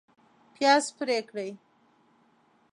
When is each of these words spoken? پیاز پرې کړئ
پیاز 0.53 0.85
پرې 0.97 1.17
کړئ 1.29 1.51